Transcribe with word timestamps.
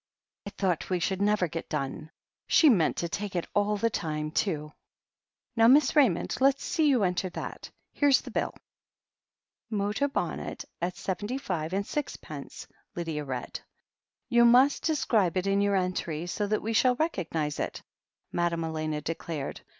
"Oof 0.47 0.59
1 0.63 0.71
I 0.71 0.73
thought 0.75 0.89
we 0.89 0.99
should 0.99 1.21
never 1.21 1.47
get 1.47 1.69
done. 1.69 2.09
She 2.47 2.69
meant 2.69 2.97
to 2.97 3.07
take 3.07 3.35
it, 3.35 3.45
all 3.53 3.77
the 3.77 3.91
time, 3.91 4.31
too. 4.31 4.73
Now, 5.55 5.67
Miss 5.67 5.95
Ray 5.95 6.09
mond, 6.09 6.37
let's 6.41 6.63
see 6.65 6.87
you 6.87 7.03
enter 7.03 7.29
that. 7.29 7.69
Here's 7.93 8.21
the 8.21 8.31
bill." 8.31 8.55
"Motor 9.69 10.07
bonnet, 10.07 10.65
at 10.81 10.97
seventy 10.97 11.37
five 11.37 11.71
and 11.71 11.85
sixpence," 11.85 12.65
Lydia 12.95 13.23
read. 13.25 13.59
"You 14.27 14.43
must 14.43 14.81
describe 14.83 15.37
it 15.37 15.45
in 15.45 15.61
your 15.61 15.75
entry, 15.75 16.25
so 16.25 16.47
that 16.47 16.63
we 16.63 16.73
shall 16.73 16.95
recognize 16.95 17.59
it," 17.59 17.83
Madame 18.31 18.63
Elena 18.63 19.01
declared. 19.01 19.61